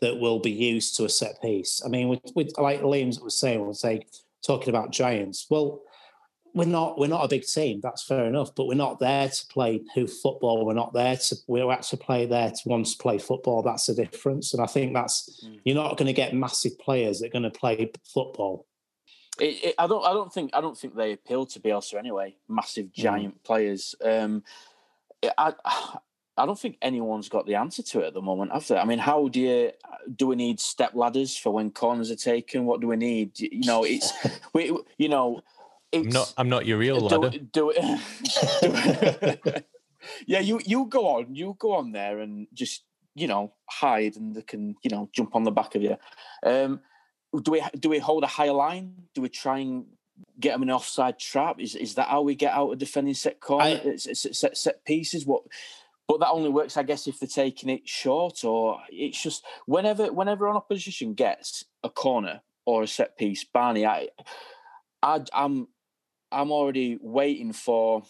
[0.00, 1.80] that will be used to a set piece.
[1.84, 4.04] I mean, with, with like Liam was saying, was say
[4.44, 5.46] talking about giants.
[5.48, 5.82] Well,
[6.54, 7.80] we're not we're not a big team.
[7.82, 10.64] That's fair enough, but we're not there to play who football.
[10.64, 13.62] We're not there to we're actually play there to want to play football.
[13.62, 15.60] That's the difference, and I think that's Mm.
[15.64, 18.66] you're not going to get massive players that are going to play football.
[19.40, 20.04] It, it, I don't.
[20.06, 20.50] I don't think.
[20.54, 22.36] I don't think they appeal to Bielsa anyway.
[22.48, 23.96] Massive giant players.
[24.04, 24.44] Um,
[25.36, 25.54] I.
[26.36, 28.76] I don't think anyone's got the answer to it at the moment, have they?
[28.76, 29.70] I mean, how do you
[30.16, 30.26] do?
[30.26, 32.64] We need step ladders for when corners are taken.
[32.64, 33.38] What do we need?
[33.38, 34.12] You know, it's
[34.52, 34.76] we.
[34.98, 35.42] You know,
[35.92, 36.34] it's I'm not.
[36.36, 37.38] I'm not your real do, ladder.
[37.38, 39.64] do it.
[40.26, 42.82] yeah, you you go on, you go on there and just
[43.14, 45.96] you know hide, and they can you know jump on the back of you.
[46.44, 46.80] Um,
[47.42, 48.94] do we do we hold a higher line?
[49.14, 49.86] Do we try and
[50.40, 51.60] get them in an offside trap?
[51.60, 54.56] Is is that how we get out of defending set corner I- it's, it's set
[54.56, 55.26] set pieces?
[55.26, 55.42] What?
[56.06, 60.12] But that only works, I guess, if they're taking it short, or it's just whenever
[60.12, 64.08] whenever an opposition gets a corner or a set piece, Barney, I,
[65.02, 65.68] I I'm
[66.30, 68.02] I'm already waiting for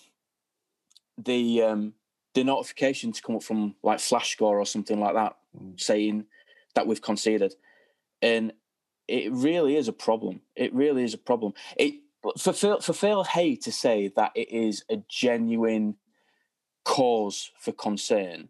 [1.19, 1.95] the um,
[2.35, 5.37] the notification to come up from like Flash Score or something like that,
[5.77, 6.25] saying
[6.75, 7.55] that we've conceded,
[8.23, 8.53] and
[9.09, 10.41] it really is a problem.
[10.57, 11.55] It really is a problem.
[11.77, 11.95] It
[12.39, 15.97] for Phil, for Phil Hay to say that it is a genuine
[16.85, 18.49] cause for concern,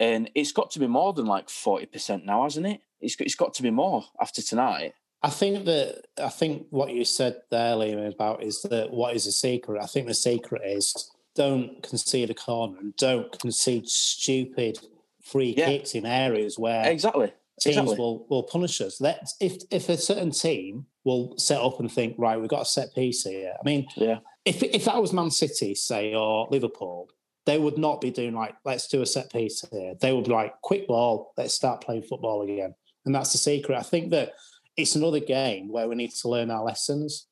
[0.00, 2.80] and it's got to be more than like forty percent now, hasn't it?
[3.00, 4.94] It's got- it's got to be more after tonight.
[5.22, 9.24] I think that I think what you said there, Liam, about is that what is
[9.24, 9.80] the secret?
[9.82, 14.78] I think the secret is don't concede a corner and don't concede stupid
[15.22, 15.66] free Yeah.
[15.66, 17.32] kicks in areas where Exactly.
[17.64, 17.98] Teams exactly.
[17.98, 19.00] will, will punish us.
[19.00, 22.66] Let if if a certain team will set up and think, right, we've got a
[22.66, 23.54] set piece here.
[23.58, 24.18] I mean, Yeah.
[24.44, 27.08] if if that was Man City, say, or Liverpool,
[27.46, 29.94] they would not be doing like, let's do a set piece here.
[30.00, 32.74] They would be like, quick ball, let's start playing football again.
[33.04, 33.76] And that's the secret.
[33.76, 34.32] I think that
[34.76, 37.26] it's another game where we need to learn our lessons.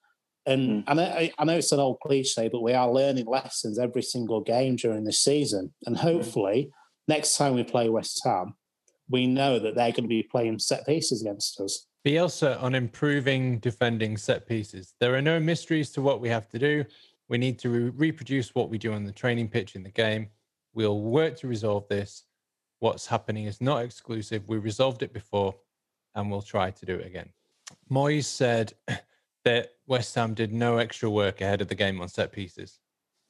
[0.44, 0.90] And hmm.
[0.90, 4.02] I, know, I- I know it's an old cliche, but we are learning lessons every
[4.02, 5.72] single game during this season.
[5.86, 6.02] And hmm.
[6.02, 6.70] hopefully,
[7.08, 8.54] next time we play West Ham,
[9.12, 11.86] we know that they're going to be playing set pieces against us.
[12.04, 14.94] Bielsa on improving defending set pieces.
[14.98, 16.84] There are no mysteries to what we have to do.
[17.28, 20.28] We need to re- reproduce what we do on the training pitch in the game.
[20.74, 22.24] We'll work to resolve this.
[22.80, 24.42] What's happening is not exclusive.
[24.48, 25.54] We resolved it before
[26.14, 27.28] and we'll try to do it again.
[27.90, 28.72] Moyes said
[29.44, 32.80] that West Ham did no extra work ahead of the game on set pieces.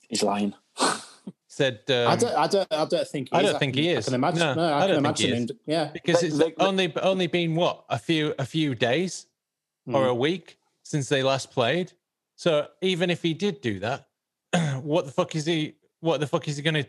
[0.09, 0.55] He's lying.
[1.49, 3.29] Said um, I don't, I don't, I don't think.
[3.31, 3.51] He I is.
[3.51, 4.05] don't think can- he I is.
[4.07, 4.39] can imagine.
[4.41, 5.59] No, No, I, I don't think he imagine him.
[5.67, 9.27] Yeah, because They- it's they- only only been what a few a few days
[9.87, 10.11] or Mm.
[10.11, 11.93] a week since they last played.
[12.37, 14.09] So even if he did do that,
[14.83, 15.75] what the fuck is he?
[16.01, 16.87] What the fuck is he going to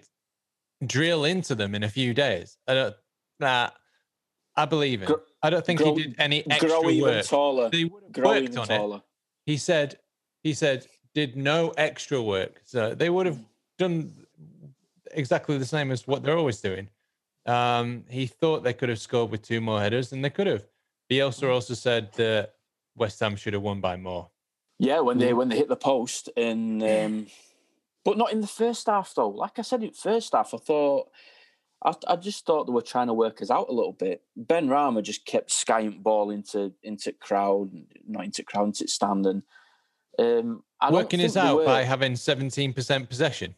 [0.85, 2.57] drill into them in a few days?
[2.67, 2.95] I don't.
[3.41, 3.69] Nah,
[4.55, 5.07] I believe it.
[5.07, 7.25] Gr- I don't think grow- he did any extra Grow even work.
[7.25, 7.69] taller.
[7.71, 9.01] He would have Grow worked even on it.
[9.45, 9.99] He said.
[10.41, 12.61] He said did no extra work.
[12.65, 13.39] So they would have
[13.77, 14.22] done
[15.15, 16.89] exactly the same as what they're always doing.
[17.45, 20.65] Um, he thought they could have scored with two more headers, and they could have.
[21.11, 22.55] Bielsa also said that
[22.95, 24.29] West Ham should have won by more.
[24.79, 25.19] Yeah, when Mm.
[25.19, 27.27] they when they hit the post and um,
[28.05, 29.29] but not in the first half though.
[29.29, 31.09] Like I said, in first half, I thought
[31.85, 34.23] I, I just thought they were trying to work us out a little bit.
[34.39, 37.71] Benrahma just kept skying ball into into crowd,
[38.07, 39.43] not into crowd, into stand, and
[40.17, 43.55] um, Working us out were- by having 17% possession.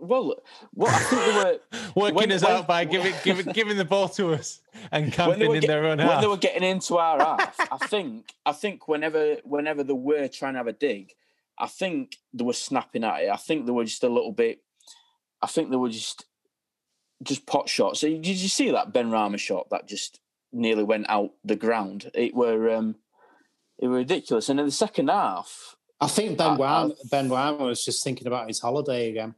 [0.00, 0.36] Well,
[0.74, 1.58] well, I think they were
[1.96, 4.60] Working When- us when- out by giving, giving giving the ball to us
[4.92, 6.08] and camping in get- their own house.
[6.08, 10.28] when they were getting into our half, I think I think whenever whenever they were
[10.28, 11.12] trying to have a dig,
[11.58, 13.30] I think they were snapping at it.
[13.30, 14.62] I think they were just a little bit.
[15.42, 16.24] I think they were just
[17.22, 18.00] just pot shots.
[18.00, 20.20] So did you see that Benrahma shot that just
[20.52, 22.10] nearly went out the ground?
[22.14, 22.96] It were um,
[23.78, 24.48] it were ridiculous.
[24.48, 28.04] And in the second half, I think Ben I- Wham, I- Ben Wham was just
[28.04, 29.34] thinking about his holiday again.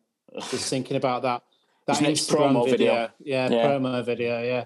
[0.50, 1.42] Just thinking about that.
[1.86, 2.92] That His next Instagram promo video.
[2.92, 3.10] video.
[3.20, 3.66] Yeah, Yeah.
[3.66, 4.42] promo video.
[4.42, 4.64] Yeah.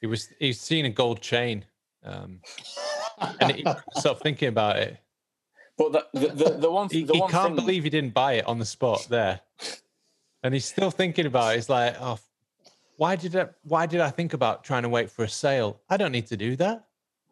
[0.00, 1.64] he was he's seen a gold chain,
[2.04, 2.40] um,
[3.40, 4.98] and he couldn't thinking about it.
[5.76, 8.14] but the the, the, the one He, the he one can't thing, believe he didn't
[8.14, 9.40] buy it on the spot there,
[10.42, 11.56] and he's still thinking about it.
[11.56, 12.18] He's like, oh,
[12.96, 13.48] why did I?
[13.64, 15.80] Why did I think about trying to wait for a sale?
[15.88, 16.84] I don't need to do that.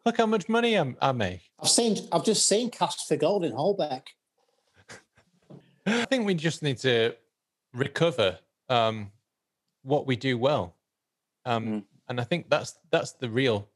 [0.05, 1.41] Look how much money I'm, I make.
[1.59, 1.97] I've seen.
[2.11, 4.03] I've just seen Cast for Gold in Holbeck.
[5.85, 7.15] I think we just need to
[7.73, 9.11] recover um,
[9.83, 10.75] what we do well,
[11.45, 11.83] um, Mm.
[12.07, 13.69] and I think that's that's the real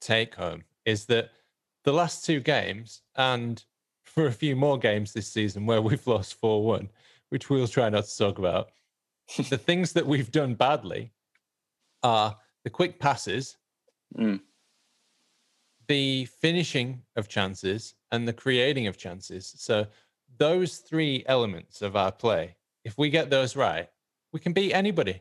[0.00, 1.30] take home is that
[1.84, 3.64] the last two games and
[4.04, 6.90] for a few more games this season where we've lost four one,
[7.30, 8.70] which we'll try not to talk about.
[9.50, 11.12] the things that we've done badly
[12.02, 13.56] are the quick passes,
[14.16, 14.40] Mm.
[15.86, 19.52] the finishing of chances, and the creating of chances.
[19.56, 19.86] So
[20.38, 22.56] those three elements of our play,
[22.88, 23.88] if we get those right,
[24.32, 25.20] we can beat anybody.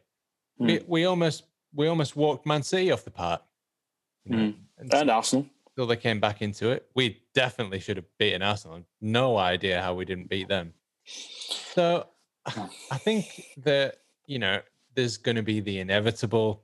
[0.58, 1.44] We, we almost
[1.76, 3.42] we almost walked Man City off the park.
[4.26, 4.56] you know, Mm.
[4.80, 5.46] and and Arsenal.
[5.70, 6.90] until they came back into it.
[6.96, 8.84] We definitely should have beaten Arsenal.
[9.02, 10.74] No idea how we didn't beat them.
[11.06, 12.08] So
[12.46, 13.26] I think
[13.64, 14.62] that, you know,
[14.96, 16.64] there's going to be the inevitable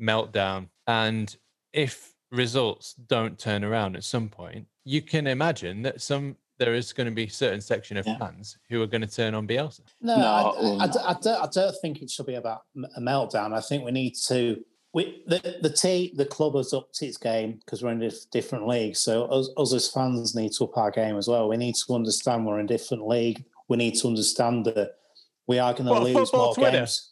[0.00, 0.68] meltdown.
[0.86, 1.34] And
[1.72, 6.92] if results don't turn around at some point, you can imagine that some there is
[6.92, 8.18] going to be a certain section of Yeah.
[8.18, 9.80] fans who are going to turn on Bielsa.
[10.02, 10.92] No, No, I, well, I- no.
[11.06, 12.60] I don't, I don't think it should be about
[12.96, 13.54] a meltdown.
[13.54, 14.62] I think we need to.
[14.92, 18.66] We, the the team, the club has upped its game because we're in a different
[18.68, 18.96] league.
[18.96, 21.48] So us, us as fans need to up our game as well.
[21.48, 23.44] We need to understand we're in a different league.
[23.68, 24.96] We need to understand that
[25.46, 26.78] we are going to What, lose more Twitter?
[26.78, 27.09] games.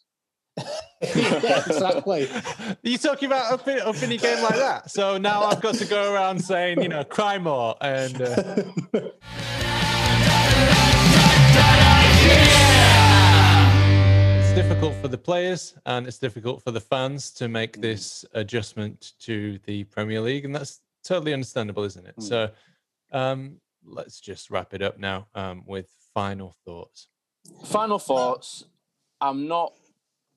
[1.01, 2.29] Yeah, exactly.
[2.29, 4.91] Are you talking about up in, up in a game like that?
[4.91, 8.21] So now I've got to go around saying, you know, cry more and.
[8.21, 8.63] Uh,
[14.39, 19.13] It's difficult for the players and it's difficult for the fans to make this adjustment
[19.19, 22.17] to the Premier League, and that's totally understandable, isn't it?
[22.17, 22.23] Mm.
[22.23, 22.49] So,
[23.11, 27.07] um, let's just wrap it up now um, with final thoughts.
[27.65, 28.65] Final thoughts.
[29.21, 29.73] I'm not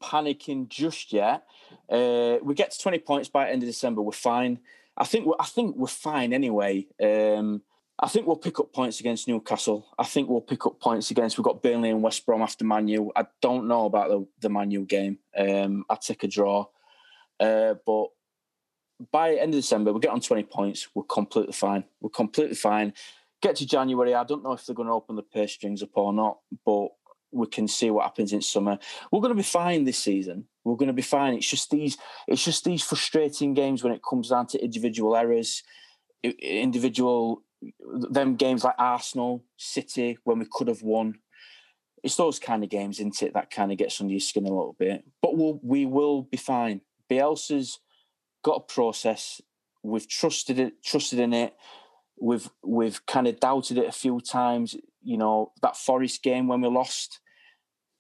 [0.03, 1.45] panicking just yet.
[1.91, 4.03] Uh, we get to 20 points by end of December.
[4.03, 4.59] We're fine.
[4.97, 6.87] I think we're, I think we're fine anyway.
[7.03, 7.63] Um,
[7.99, 9.87] I think we'll pick up points against Newcastle.
[9.99, 11.39] I think we'll pick up points against.
[11.39, 13.11] We've got Burnley and West Brom after Manu.
[13.15, 15.19] I don't know about the the Manu game.
[15.37, 16.67] Um, I'd take a draw,
[17.39, 18.07] uh, but
[19.11, 20.89] by end of December we get on 20 points.
[20.95, 21.85] We're completely fine.
[22.01, 22.93] We're completely fine.
[23.41, 24.15] Get to January.
[24.15, 26.89] I don't know if they're going to open the purse strings up or not, but
[27.33, 28.79] we can see what happens in summer.
[29.11, 30.47] We're going to be fine this season.
[30.65, 31.35] We're going to be fine.
[31.35, 31.97] It's just these.
[32.29, 35.63] It's just these frustrating games when it comes down to individual errors,
[36.23, 37.43] individual
[38.11, 41.19] them games like Arsenal, City when we could have won.
[42.03, 43.35] It's those kind of games, isn't it?
[43.35, 45.05] That kind of gets under your skin a little bit.
[45.21, 46.81] But we'll we will be fine.
[47.11, 47.79] Bielsa's
[48.43, 49.41] got a process.
[49.83, 51.55] We've trusted it, trusted in it.
[52.21, 54.77] We've we've kind of doubted it a few times.
[55.03, 57.21] You know that Forest game when we lost,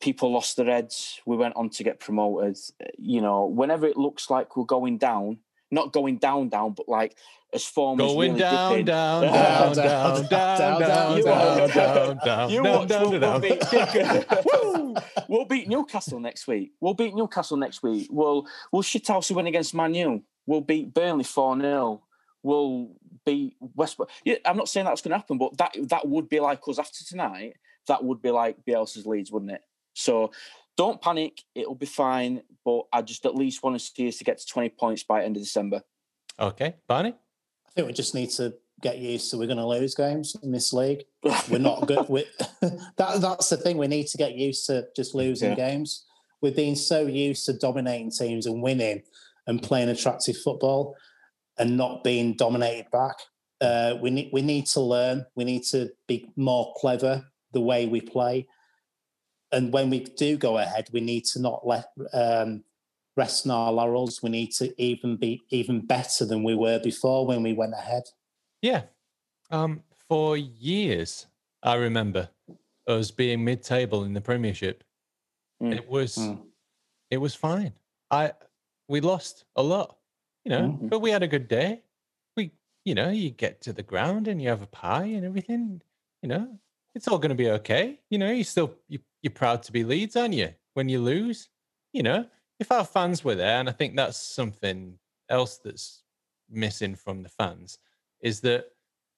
[0.00, 1.20] people lost their heads.
[1.26, 2.58] We went on to get promoted.
[2.98, 5.38] You know, whenever it looks like we're going down,
[5.70, 7.16] not going down, down, but like
[7.54, 8.84] as form is Going really down, dipping.
[8.86, 11.74] down, down, down, down, down, down, You down, watch.
[11.74, 13.40] down, down, You down, watch, down, we'll, down.
[13.40, 16.72] we'll beat, we'll beat Newcastle next week.
[16.80, 18.08] We'll beat Newcastle next week.
[18.10, 20.22] We'll we'll shithouse win against Man U.
[20.46, 22.02] We'll beat Burnley 4 0.
[22.42, 24.08] We'll beat West Brom.
[24.24, 26.78] Yeah, I'm not saying that's going to happen, but that that would be like us
[26.78, 27.54] after tonight.
[27.88, 29.62] That would be like Bielsa's Leeds, wouldn't it?
[29.94, 30.30] So
[30.76, 31.42] don't panic.
[31.54, 32.42] It'll be fine.
[32.64, 35.24] But I just at least want to see us to get to 20 points by
[35.24, 35.82] end of December.
[36.38, 37.11] Okay, Barney.
[37.66, 40.50] I think we just need to get used to we're going to lose games in
[40.50, 41.04] this league.
[41.50, 42.08] We're not good.
[42.08, 42.24] we
[42.61, 43.76] that that's the thing.
[43.78, 45.56] We need to get used to just losing Yeah.
[45.56, 46.04] games.
[46.40, 49.02] We've been so used to dominating teams and winning
[49.46, 50.96] and playing attractive football
[51.58, 53.16] and not being dominated back.
[53.60, 55.24] Uh, we need we need to learn.
[55.36, 58.46] We need to be more clever the way we play.
[59.52, 62.64] And when we do go ahead, we need to not let um,
[63.16, 64.22] rest in our laurels.
[64.22, 68.04] We need to even be even better than we were before when we went ahead.
[68.62, 68.84] Yeah.
[69.50, 71.26] Um, for years,
[71.62, 72.30] I remember
[72.86, 74.82] us being mid-table in the Premiership.
[75.62, 75.76] Mm.
[75.76, 76.40] It was, Mm.
[77.10, 77.74] it was fine.
[78.10, 78.32] I,
[78.88, 79.98] we lost a lot,
[80.44, 80.88] you know, Mhm.
[80.90, 81.83] but we had a good day.
[82.37, 82.52] We,
[82.85, 85.83] you know, you get to the ground and you have a pie and everything.
[86.22, 86.59] You know,
[86.94, 88.00] it's all going to be okay.
[88.11, 90.55] You know, you still you, you're proud to be Leeds, aren't you?
[90.74, 91.48] When you lose,
[91.92, 92.28] you know,
[92.59, 96.02] if our fans were there, and I think that's something else that's
[96.48, 97.78] missing from the fans
[98.20, 98.66] is that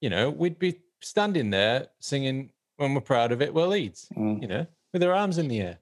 [0.01, 3.53] you know we'd be standing there singing when we're proud of it.
[3.53, 4.41] We're Leeds, Mm.
[4.43, 5.79] you know, with our arms in the air,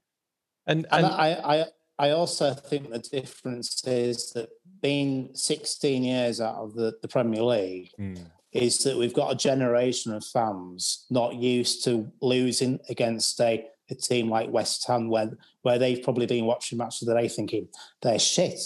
[0.66, 1.28] and And and I,
[1.62, 1.66] I,
[1.98, 4.48] I also think the difference is that
[4.80, 8.18] being 16 years out of the, the Premier League Mm,
[8.52, 13.94] is that we've got a generation of fans not used to losing against a, a
[13.94, 15.30] team like West Ham, where,
[15.62, 17.68] where they've probably been watching matches of the day thinking,
[18.02, 18.58] they're shit.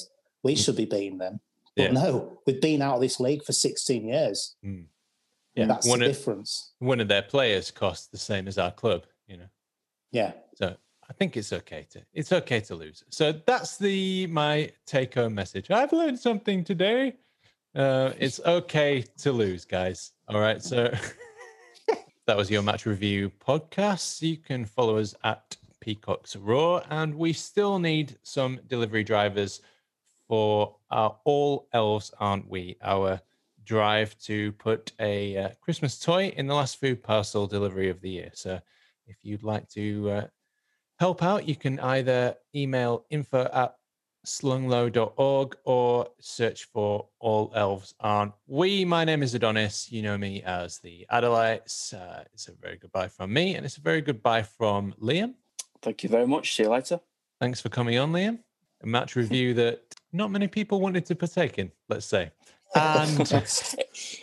[0.43, 1.41] We should be beating them.
[1.77, 1.93] But Yeah.
[1.93, 4.57] no, we've been out of this league for 16 years.
[4.65, 4.87] mm.
[5.55, 6.73] yeah, That's one the of, difference.
[6.79, 9.49] one of their players cost the same as our club, you know.
[10.11, 10.33] Yeah.
[10.55, 10.77] So
[11.09, 13.05] I think it's okay to it's okay to lose.
[13.11, 15.71] So that's the my take home message.
[15.71, 17.15] I've learned something today.
[17.75, 20.13] Uh, it's okay to lose, guys.
[20.29, 20.63] All right.
[20.63, 20.93] So
[22.27, 24.23] that was your match review podcast.
[24.23, 29.61] You can follow us at Peacocks Raw, and we still need some delivery drivers
[30.27, 32.77] for our all elves, aren't we?
[32.83, 33.21] Our
[33.65, 38.11] drive to put a uh, Christmas toy in the last food parcel delivery of the
[38.11, 38.31] year.
[38.33, 38.59] So
[39.07, 40.27] if you'd like to uh,
[40.99, 43.77] help out, you can either email info at
[44.27, 48.85] slunglow.org or search for All Elves Aren't We.
[48.85, 49.91] My name is Adonis.
[49.93, 51.95] You know me as the Adelites.
[51.95, 55.35] Uh, it's a very goodbye from me, and it's a very goodbye from Liam.
[55.81, 56.57] Thank you very much.
[56.57, 57.01] See you later.
[57.41, 58.41] Thanks for coming on, Liam.
[58.83, 59.81] A match review that
[60.13, 62.31] not many people wanted to partake in, let's say.
[62.75, 63.21] And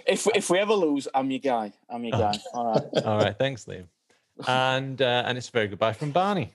[0.05, 1.71] If if we ever lose, I'm your guy.
[1.89, 2.37] I'm your guy.
[2.53, 2.83] All right.
[3.05, 3.87] all right, thanks, Liam.
[4.47, 6.53] And uh, and it's a very goodbye from Barney.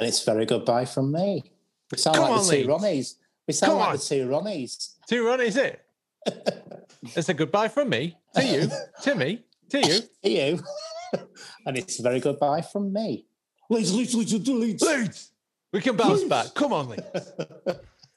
[0.00, 1.44] And it's very goodbye from me.
[1.92, 2.68] We sound Come like on, the two Leeds.
[2.68, 3.14] Ronnies.
[3.46, 3.96] We sound Come like on.
[3.96, 4.94] the two Ronnies.
[5.06, 5.84] Two run, is it?
[7.02, 8.70] it's a goodbye from me to you,
[9.02, 10.00] to me, to you.
[10.22, 10.62] To you.
[11.66, 13.26] and it's a very goodbye from me.
[13.68, 14.82] Leeds, Leeds, Leeds, Leeds.
[14.82, 15.30] Leeds!
[15.72, 16.54] We can bounce back.
[16.54, 17.32] Come on, Leeds.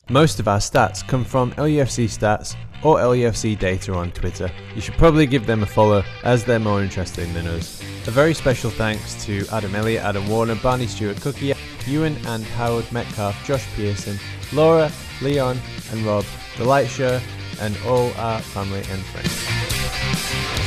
[0.10, 4.52] Most of our stats come from LUFC Stats or LUFC Data on Twitter.
[4.76, 7.82] You should probably give them a follow as they're more interesting than us.
[8.06, 11.53] A very special thanks to Adam Elliot, Adam Warner, Barney Stuart Cookie,
[11.88, 14.18] Ewan and Howard Metcalf, Josh Pearson,
[14.54, 14.92] Laura,
[15.22, 15.60] Leon,
[15.92, 16.26] and Rob,
[16.58, 17.20] The Light Show,
[17.60, 20.63] and all our family and friends.